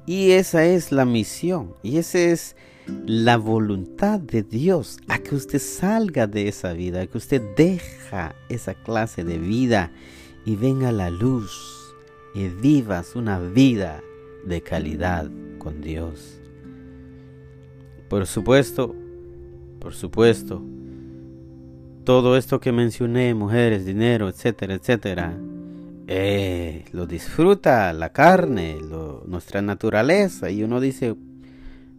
Y 0.06 0.32
esa 0.32 0.64
es 0.64 0.92
la 0.92 1.04
misión, 1.04 1.74
y 1.82 1.98
esa 1.98 2.18
es 2.18 2.56
la 3.06 3.36
voluntad 3.36 4.18
de 4.20 4.42
Dios, 4.42 4.98
a 5.08 5.18
que 5.18 5.34
usted 5.34 5.60
salga 5.60 6.26
de 6.26 6.48
esa 6.48 6.72
vida, 6.72 7.02
a 7.02 7.06
que 7.06 7.18
usted 7.18 7.42
deja 7.56 8.34
esa 8.48 8.74
clase 8.74 9.24
de 9.24 9.38
vida 9.38 9.92
y 10.44 10.56
venga 10.56 10.88
a 10.88 10.92
la 10.92 11.10
luz 11.10 11.94
y 12.34 12.48
vivas 12.48 13.14
una 13.14 13.38
vida 13.38 14.02
de 14.44 14.60
calidad 14.62 15.30
con 15.58 15.80
Dios. 15.80 16.40
Por 18.08 18.26
supuesto, 18.26 18.94
por 19.78 19.94
supuesto, 19.94 20.62
todo 22.04 22.36
esto 22.36 22.58
que 22.58 22.72
mencioné, 22.72 23.32
mujeres, 23.34 23.86
dinero, 23.86 24.28
etcétera, 24.28 24.74
etcétera, 24.74 25.38
eh, 26.14 26.84
lo 26.92 27.06
disfruta 27.06 27.90
la 27.94 28.10
carne, 28.12 28.76
nuestra 29.24 29.62
naturaleza, 29.62 30.50
y 30.50 30.62
uno 30.62 30.78
dice, 30.78 31.16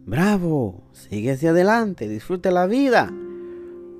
bravo, 0.06 0.84
sigue 0.92 1.32
hacia 1.32 1.50
adelante, 1.50 2.06
disfruta 2.06 2.52
la 2.52 2.68
vida. 2.68 3.12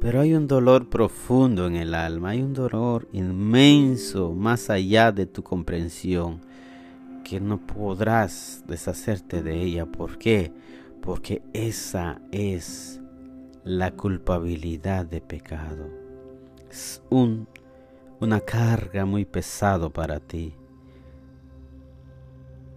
Pero 0.00 0.21
hay 0.21 0.35
un 0.35 0.47
dolor 0.47 0.88
profundo 0.88 1.66
en 1.66 1.75
el 1.75 1.94
alma, 1.94 2.30
hay 2.30 2.42
un 2.42 2.52
dolor 2.52 3.09
inmenso 3.12 4.33
más 4.33 4.71
allá 4.71 5.11
de 5.11 5.26
tu 5.26 5.42
comprensión, 5.42 6.42
que 7.25 7.40
no 7.40 7.66
podrás 7.66 8.62
deshacerte 8.68 9.42
de 9.42 9.62
ella. 9.62 9.85
¿Por 9.85 10.16
qué? 10.18 10.52
Porque 11.02 11.42
esa 11.52 12.21
es 12.30 13.00
la 13.64 13.90
culpabilidad 13.90 15.06
de 15.06 15.21
pecado. 15.21 15.88
Es 16.71 17.02
un, 17.11 17.49
una 18.25 18.40
carga 18.40 19.04
muy 19.04 19.25
pesado 19.25 19.90
para 19.90 20.19
ti. 20.19 20.54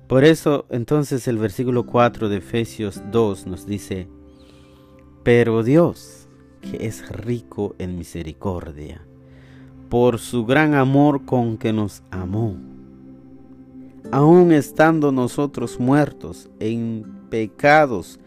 Por 0.07 0.23
eso 0.23 0.65
entonces 0.69 1.27
el 1.27 1.37
versículo 1.37 1.85
4 1.85 2.29
de 2.29 2.37
Efesios 2.37 3.01
2 3.11 3.47
nos 3.47 3.65
dice, 3.65 4.07
pero 5.23 5.63
Dios, 5.63 6.29
que 6.61 6.87
es 6.87 7.09
rico 7.09 7.75
en 7.77 7.97
misericordia, 7.97 9.01
por 9.89 10.19
su 10.19 10.45
gran 10.45 10.75
amor 10.75 11.25
con 11.25 11.57
que 11.57 11.73
nos 11.73 12.03
amó, 12.11 12.55
aun 14.11 14.53
estando 14.53 15.11
nosotros 15.11 15.79
muertos 15.79 16.49
en 16.59 17.03
pecados, 17.29 18.19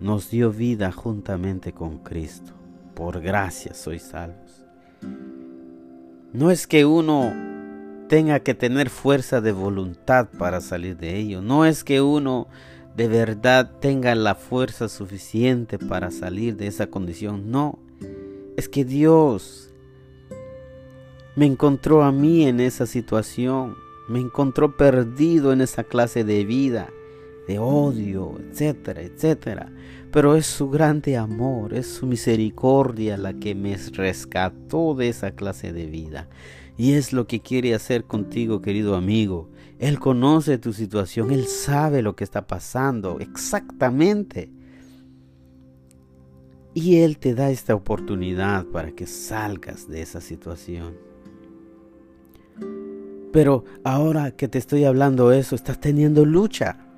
nos 0.00 0.30
dio 0.30 0.50
vida 0.50 0.92
juntamente 0.92 1.72
con 1.72 1.98
Cristo. 1.98 2.52
Por 2.94 3.20
gracia 3.20 3.72
sois 3.72 4.02
salvos. 4.02 4.66
No 6.32 6.50
es 6.50 6.66
que 6.66 6.86
uno 6.86 7.34
tenga 8.08 8.40
que 8.40 8.54
tener 8.54 8.88
fuerza 8.88 9.42
de 9.42 9.52
voluntad 9.52 10.28
para 10.38 10.62
salir 10.62 10.96
de 10.96 11.18
ello. 11.18 11.42
No 11.42 11.66
es 11.66 11.84
que 11.84 12.00
uno 12.00 12.48
de 12.96 13.06
verdad 13.06 13.72
tenga 13.80 14.14
la 14.14 14.34
fuerza 14.34 14.88
suficiente 14.88 15.78
para 15.78 16.10
salir 16.10 16.56
de 16.56 16.68
esa 16.68 16.86
condición. 16.86 17.50
No, 17.50 17.78
es 18.56 18.70
que 18.70 18.86
Dios 18.86 19.70
me 21.36 21.44
encontró 21.44 22.02
a 22.02 22.12
mí 22.12 22.46
en 22.46 22.60
esa 22.60 22.86
situación, 22.86 23.74
me 24.08 24.18
encontró 24.18 24.76
perdido 24.76 25.52
en 25.52 25.60
esa 25.60 25.84
clase 25.84 26.24
de 26.24 26.44
vida, 26.44 26.88
de 27.46 27.58
odio, 27.58 28.38
etcétera, 28.50 29.02
etcétera. 29.02 29.70
Pero 30.12 30.36
es 30.36 30.44
su 30.44 30.68
grande 30.68 31.16
amor, 31.16 31.72
es 31.72 31.86
su 31.86 32.06
misericordia 32.06 33.16
la 33.16 33.32
que 33.32 33.54
me 33.54 33.76
rescató 33.76 34.94
de 34.94 35.08
esa 35.08 35.30
clase 35.30 35.72
de 35.72 35.86
vida. 35.86 36.28
Y 36.76 36.92
es 36.92 37.14
lo 37.14 37.26
que 37.26 37.40
quiere 37.40 37.74
hacer 37.74 38.04
contigo, 38.04 38.60
querido 38.60 38.94
amigo. 38.94 39.48
Él 39.78 39.98
conoce 39.98 40.58
tu 40.58 40.74
situación, 40.74 41.30
Él 41.30 41.46
sabe 41.46 42.02
lo 42.02 42.14
que 42.14 42.24
está 42.24 42.46
pasando 42.46 43.20
exactamente. 43.20 44.50
Y 46.74 46.98
Él 46.98 47.18
te 47.18 47.34
da 47.34 47.50
esta 47.50 47.74
oportunidad 47.74 48.66
para 48.66 48.92
que 48.92 49.06
salgas 49.06 49.88
de 49.88 50.02
esa 50.02 50.20
situación. 50.20 50.94
Pero 53.32 53.64
ahora 53.82 54.32
que 54.32 54.46
te 54.46 54.58
estoy 54.58 54.84
hablando 54.84 55.32
eso, 55.32 55.56
estás 55.56 55.80
teniendo 55.80 56.26
lucha. 56.26 56.91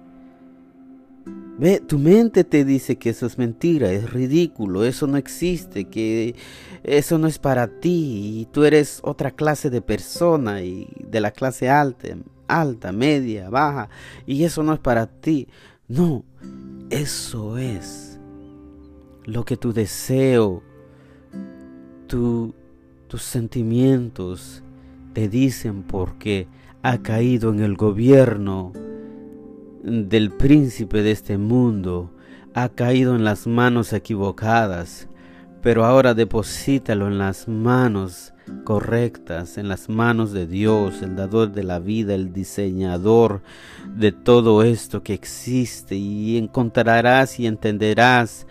Ve, 1.57 1.81
tu 1.81 1.99
mente 1.99 2.43
te 2.43 2.64
dice 2.64 2.97
que 2.97 3.11
eso 3.11 3.27
es 3.27 3.38
mentira, 3.38 3.93
es 3.93 4.12
ridículo, 4.12 4.85
eso 4.85 5.07
no 5.07 5.17
existe, 5.17 5.85
que 5.85 6.35
eso 6.83 7.17
no 7.17 7.29
es 7.29 7.38
para 7.38 7.69
ti 7.69 8.40
y 8.40 8.47
tú 8.47 8.64
eres 8.64 8.99
otra 9.05 9.31
clase 9.31 9.71
de 9.71 9.81
persona 9.81 10.62
y 10.62 10.88
de 11.09 11.21
la 11.21 11.31
clase 11.31 11.71
alta, 11.71 12.09
alta, 12.49 12.90
media, 12.90 13.51
baja 13.51 13.88
y 14.27 14.43
eso 14.43 14.64
no 14.64 14.73
es 14.73 14.81
para 14.81 15.07
ti. 15.07 15.47
No, 15.87 16.25
eso 16.90 17.57
es 17.57 18.19
lo 19.25 19.45
que 19.45 19.57
tu 19.57 19.73
deseo, 19.73 20.61
tus 22.09 22.53
sentimientos 23.23 24.64
te 25.12 25.29
dicen 25.29 25.85
porque 25.85 26.49
ha 26.83 26.99
caído 26.99 27.53
en 27.53 27.61
el 27.61 27.77
gobierno 27.77 28.73
del 29.85 30.31
príncipe 30.31 31.03
de 31.03 31.11
este 31.11 31.37
mundo 31.37 32.11
ha 32.55 32.70
caído 32.70 33.14
en 33.14 33.25
las 33.25 33.47
manos 33.47 33.92
equivocadas, 33.92 35.09
pero 35.61 35.85
ahora 35.85 36.14
deposítalo 36.14 37.07
en 37.07 37.18
las 37.18 37.49
manos 37.49 38.33
correctas, 38.64 39.59
en 39.59 39.68
las 39.68 39.90
manos 39.90 40.33
de 40.33 40.47
Dios, 40.47 41.03
el 41.03 41.16
dador 41.16 41.53
de 41.53 41.64
la 41.64 41.81
vida, 41.81 42.14
el 42.14 42.33
diseñador 42.33 43.42
de 43.94 44.12
todo 44.12 44.62
esto 44.62 45.03
que 45.03 45.12
existe, 45.12 45.97
y 45.97 46.38
encontrarás 46.38 47.38
y 47.38 47.47
entenderás 47.47 48.47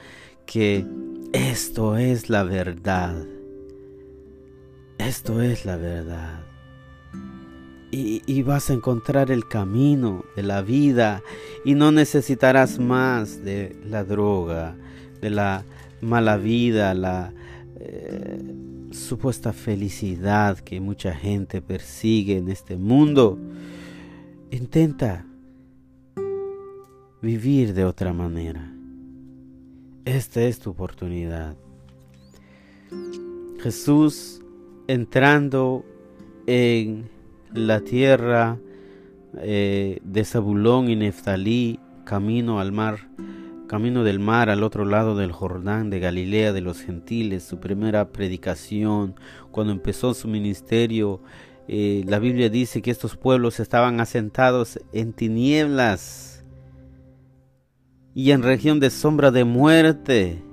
que 0.45 0.85
esto 1.33 1.97
es 1.97 2.29
la 2.29 2.43
verdad. 2.43 3.15
Esto 4.99 5.41
es 5.41 5.65
la 5.65 5.77
verdad 5.77 6.52
y, 7.95 8.41
vas 8.41 8.71
a 8.71 8.73
encontrar 8.73 9.29
el 9.29 9.47
camino 9.47 10.25
de 10.35 10.41
la 10.41 10.63
vida 10.63 11.21
y 11.63 11.75
no 11.75 11.91
necesitarás 11.91 12.79
más 12.79 13.43
de 13.43 13.75
la 13.85 14.03
droga, 14.03 14.75
de 15.21 15.29
la 15.29 15.63
mala 16.01 16.37
vida, 16.37 16.95
la 16.95 17.31
eh, 17.79 18.41
supuesta 18.91 19.53
felicidad 19.53 20.57
que 20.57 20.79
mucha 20.79 21.13
gente 21.13 21.61
persigue 21.61 22.37
en 22.37 22.49
este 22.49 22.77
mundo. 22.77 23.37
Intenta 24.49 25.27
vivir 27.21 27.75
de 27.75 27.85
otra 27.85 28.11
manera. 28.11 28.73
Esta 30.03 30.41
es 30.41 30.57
tu 30.57 30.71
oportunidad. 30.71 31.55
Jesús 33.61 34.41
entrando 34.87 35.85
en 36.47 37.12
la 37.53 37.81
tierra 37.81 38.59
eh, 39.39 39.99
de 40.03 40.25
Zabulón 40.25 40.89
y 40.89 40.95
Neftalí, 40.95 41.79
camino 42.03 42.59
al 42.59 42.71
mar, 42.71 43.09
camino 43.67 44.03
del 44.03 44.19
mar 44.19 44.49
al 44.49 44.63
otro 44.63 44.85
lado 44.85 45.15
del 45.15 45.31
Jordán 45.31 45.89
de 45.89 45.99
Galilea 45.99 46.53
de 46.53 46.61
los 46.61 46.81
gentiles, 46.81 47.43
su 47.43 47.59
primera 47.59 48.09
predicación, 48.09 49.15
cuando 49.51 49.73
empezó 49.73 50.13
su 50.13 50.27
ministerio, 50.27 51.21
eh, 51.67 52.03
la 52.07 52.19
Biblia 52.19 52.49
dice 52.49 52.81
que 52.81 52.91
estos 52.91 53.15
pueblos 53.15 53.59
estaban 53.59 53.99
asentados 53.99 54.79
en 54.91 55.13
tinieblas 55.13 56.43
y 58.13 58.31
en 58.31 58.43
región 58.43 58.79
de 58.79 58.89
sombra 58.89 59.31
de 59.31 59.43
muerte. 59.45 60.43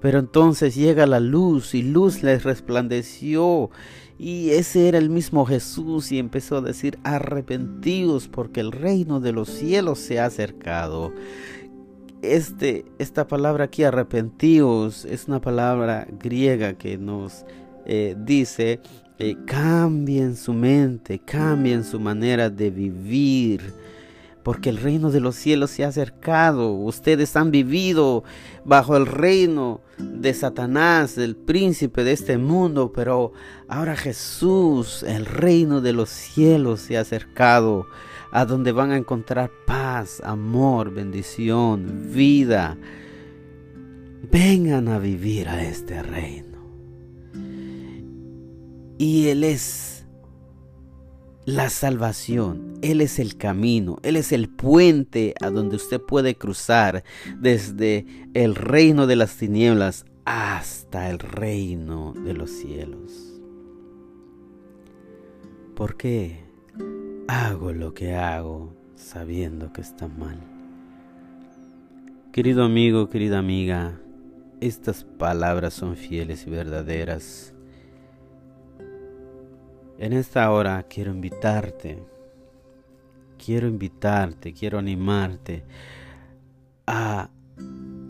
Pero 0.00 0.18
entonces 0.18 0.74
llega 0.74 1.06
la 1.06 1.18
luz 1.18 1.74
y 1.74 1.82
luz 1.82 2.22
les 2.22 2.44
resplandeció 2.44 3.70
y 4.18 4.50
ese 4.50 4.88
era 4.88 4.98
el 4.98 5.10
mismo 5.10 5.44
Jesús 5.44 6.12
y 6.12 6.18
empezó 6.18 6.58
a 6.58 6.60
decir, 6.60 6.98
arrepentidos 7.02 8.28
porque 8.28 8.60
el 8.60 8.72
reino 8.72 9.20
de 9.20 9.32
los 9.32 9.48
cielos 9.48 9.98
se 9.98 10.20
ha 10.20 10.26
acercado. 10.26 11.12
Este, 12.22 12.84
esta 12.98 13.26
palabra 13.26 13.64
aquí, 13.64 13.82
arrepentidos, 13.82 15.04
es 15.04 15.28
una 15.28 15.40
palabra 15.40 16.06
griega 16.18 16.74
que 16.74 16.96
nos 16.96 17.44
eh, 17.86 18.16
dice, 18.18 18.80
eh, 19.18 19.36
cambien 19.46 20.36
su 20.36 20.54
mente, 20.54 21.18
cambien 21.18 21.84
su 21.84 22.00
manera 22.00 22.48
de 22.50 22.70
vivir, 22.70 23.74
porque 24.44 24.68
el 24.68 24.76
reino 24.76 25.10
de 25.10 25.20
los 25.20 25.34
cielos 25.34 25.70
se 25.70 25.84
ha 25.84 25.88
acercado. 25.88 26.72
Ustedes 26.72 27.34
han 27.34 27.50
vivido 27.50 28.22
bajo 28.64 28.96
el 28.96 29.06
reino 29.06 29.80
de 29.98 30.34
Satanás, 30.34 31.16
el 31.18 31.34
príncipe 31.34 32.04
de 32.04 32.12
este 32.12 32.36
mundo, 32.36 32.92
pero 32.94 33.32
ahora 33.68 33.96
Jesús, 33.96 35.02
el 35.02 35.24
reino 35.24 35.80
de 35.80 35.94
los 35.94 36.10
cielos 36.10 36.80
se 36.80 36.98
ha 36.98 37.00
acercado, 37.00 37.86
a 38.30 38.44
donde 38.44 38.72
van 38.72 38.92
a 38.92 38.96
encontrar 38.96 39.50
paz, 39.66 40.20
amor, 40.22 40.92
bendición, 40.92 42.10
vida. 42.12 42.76
Vengan 44.30 44.88
a 44.88 44.98
vivir 44.98 45.48
a 45.48 45.64
este 45.64 46.02
reino. 46.02 46.58
Y 48.98 49.28
Él 49.28 49.44
es 49.44 49.93
la 51.46 51.70
salvación. 51.70 52.74
Él 52.82 53.00
es 53.00 53.18
el 53.18 53.36
camino, 53.36 53.98
Él 54.02 54.16
es 54.16 54.32
el 54.32 54.48
puente 54.48 55.34
a 55.40 55.50
donde 55.50 55.76
usted 55.76 56.00
puede 56.00 56.36
cruzar 56.36 57.04
desde 57.38 58.06
el 58.34 58.54
reino 58.54 59.06
de 59.06 59.16
las 59.16 59.36
tinieblas 59.36 60.04
hasta 60.24 61.10
el 61.10 61.18
reino 61.18 62.14
de 62.14 62.34
los 62.34 62.50
cielos. 62.50 63.40
¿Por 65.74 65.96
qué 65.96 66.44
hago 67.26 67.72
lo 67.72 67.94
que 67.94 68.14
hago 68.14 68.74
sabiendo 68.96 69.72
que 69.72 69.80
está 69.80 70.08
mal? 70.08 70.38
Querido 72.32 72.64
amigo, 72.64 73.08
querida 73.08 73.38
amiga, 73.38 74.00
estas 74.60 75.04
palabras 75.04 75.74
son 75.74 75.96
fieles 75.96 76.46
y 76.46 76.50
verdaderas 76.50 77.53
en 79.98 80.12
esta 80.12 80.50
hora 80.50 80.82
quiero 80.84 81.10
invitarte, 81.12 82.02
quiero 83.44 83.68
invitarte, 83.68 84.52
quiero 84.52 84.78
animarte 84.78 85.64
a 86.86 87.30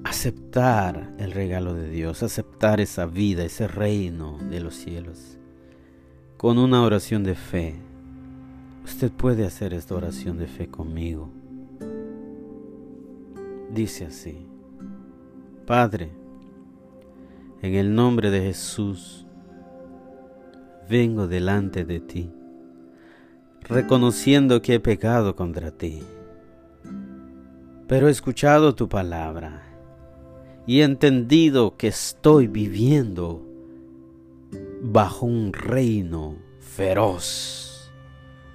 aceptar 0.05 1.15
el 1.19 1.33
regalo 1.33 1.75
de 1.75 1.89
Dios, 1.89 2.23
aceptar 2.23 2.81
esa 2.81 3.07
vida, 3.07 3.45
ese 3.45 3.67
reino 3.67 4.39
de 4.51 4.61
los 4.61 4.75
cielos. 4.75 5.39
Con 6.37 6.59
una 6.59 6.83
oración 6.83 7.25
de 7.25 7.35
fe, 7.35 7.75
usted 8.85 9.11
puede 9.11 9.47
hacer 9.47 9.73
esta 9.75 9.95
oración 9.95 10.39
de 10.39 10.47
fe 10.47 10.69
conmigo. 10.69 11.31
Dice 13.71 14.07
así, 14.07 14.47
Padre, 15.67 16.11
en 17.63 17.75
el 17.75 17.95
nombre 17.95 18.31
de 18.31 18.43
Jesús, 18.43 19.24
vengo 20.89 21.27
delante 21.27 21.85
de 21.85 22.01
ti, 22.01 22.31
reconociendo 23.63 24.63
que 24.63 24.75
he 24.75 24.81
pecado 24.81 25.35
contra 25.37 25.71
ti. 25.71 26.03
Pero 27.87 28.09
he 28.09 28.11
escuchado 28.11 28.75
tu 28.75 28.89
palabra 28.89 29.63
y 30.67 30.81
he 30.81 30.85
entendido 30.85 31.77
que 31.77 31.89
estoy 31.89 32.47
viviendo 32.47 33.47
bajo 34.83 35.27
un 35.27 35.53
reino 35.53 36.37
feroz, 36.61 37.91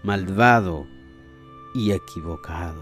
malvado 0.03 0.87
y 1.75 1.91
equivocado. 1.91 2.81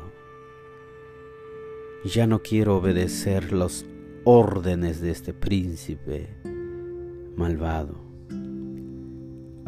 Ya 2.05 2.27
no 2.27 2.41
quiero 2.41 2.77
obedecer 2.77 3.51
las 3.51 3.85
órdenes 4.23 5.01
de 5.01 5.11
este 5.11 5.33
príncipe 5.33 6.29
malvado. 7.35 8.06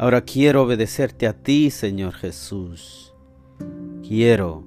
Ahora 0.00 0.22
quiero 0.22 0.62
obedecerte 0.62 1.26
a 1.26 1.34
ti, 1.34 1.70
Señor 1.70 2.14
Jesús. 2.14 3.12
Quiero 4.02 4.64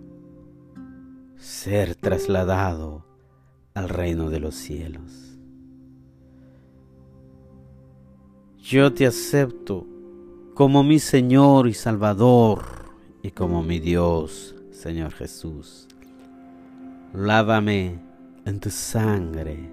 ser 1.38 1.96
trasladado 1.96 3.04
al 3.74 3.90
reino 3.90 4.30
de 4.30 4.40
los 4.40 4.54
cielos. 4.54 5.40
Yo 8.60 8.94
te 8.94 9.08
acepto 9.08 9.88
como 10.54 10.84
mi 10.84 11.00
Señor 11.00 11.68
y 11.68 11.74
Salvador 11.74 12.94
y 13.24 13.32
como 13.32 13.64
mi 13.64 13.80
Dios, 13.80 14.54
Señor 14.70 15.14
Jesús. 15.14 15.88
Lávame 17.12 18.00
en 18.46 18.60
tu 18.60 18.70
sangre 18.70 19.72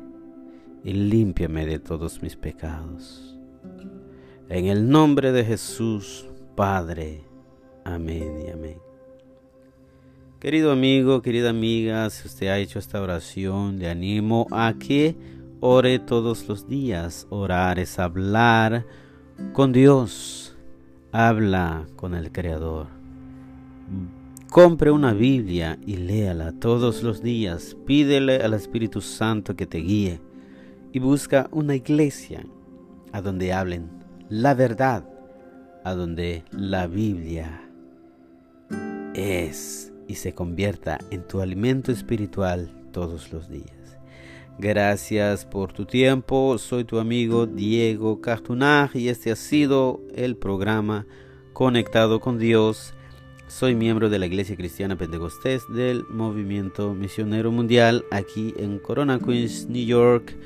y 0.83 0.95
límpiame 0.95 1.67
de 1.67 1.79
todos 1.79 2.23
mis 2.23 2.35
pecados. 2.35 3.30
En 4.51 4.67
el 4.67 4.89
nombre 4.89 5.31
de 5.31 5.45
Jesús, 5.45 6.27
Padre. 6.57 7.23
Amén 7.85 8.43
y 8.45 8.51
amén. 8.51 8.79
Querido 10.41 10.73
amigo, 10.73 11.23
querida 11.23 11.51
amiga, 11.51 12.11
si 12.11 12.27
usted 12.27 12.49
ha 12.49 12.59
hecho 12.59 12.81
esta 12.81 13.01
oración, 13.01 13.79
le 13.79 13.89
animo 13.89 14.49
a 14.51 14.75
que 14.77 15.15
ore 15.61 16.01
todos 16.01 16.49
los 16.49 16.67
días. 16.67 17.29
Orar 17.31 17.79
es 17.79 18.01
hablar 18.01 18.85
con 19.53 19.71
Dios. 19.71 20.57
Habla 21.13 21.87
con 21.95 22.17
el 22.17 22.33
Creador. 22.33 22.89
Compre 24.51 24.91
una 24.91 25.13
Biblia 25.13 25.79
y 25.87 25.95
léala 25.95 26.51
todos 26.59 27.05
los 27.05 27.23
días. 27.23 27.77
Pídele 27.87 28.39
al 28.39 28.55
Espíritu 28.55 29.01
Santo 29.01 29.55
que 29.55 29.67
te 29.67 29.79
guíe. 29.79 30.21
Y 30.93 30.99
busca 30.99 31.49
una 31.53 31.77
iglesia 31.77 32.45
a 33.13 33.23
donde 33.23 33.53
hablen 33.53 34.00
la 34.31 34.55
verdad, 34.55 35.05
a 35.85 35.95
donde 35.95 36.45
la 36.53 36.87
Biblia 36.87 37.69
es 39.13 39.93
y 40.07 40.15
se 40.15 40.35
convierta 40.35 40.99
en 41.11 41.27
tu 41.27 41.41
alimento 41.41 41.91
espiritual 41.91 42.71
todos 42.93 43.33
los 43.33 43.49
días. 43.49 43.99
Gracias 44.59 45.45
por 45.45 45.73
tu 45.73 45.85
tiempo. 45.85 46.59
Soy 46.59 46.85
tu 46.85 47.01
amigo 47.01 47.47
Diego 47.47 48.21
Cartunag 48.21 48.95
y 48.95 49.09
este 49.09 49.33
ha 49.33 49.37
sido 49.37 50.01
el 50.15 50.37
programa 50.37 51.07
Conectado 51.53 52.21
con 52.21 52.39
Dios. 52.39 52.95
Soy 53.49 53.75
miembro 53.75 54.11
de 54.11 54.21
la 54.21 54.27
Iglesia 54.27 54.55
Cristiana 54.55 54.97
Pentecostés 54.97 55.63
del 55.75 56.05
Movimiento 56.09 56.95
Misionero 56.95 57.51
Mundial 57.51 58.05
aquí 58.13 58.55
en 58.59 58.79
Corona 58.79 59.19
Queens, 59.19 59.67
New 59.69 59.85
York. 59.85 60.37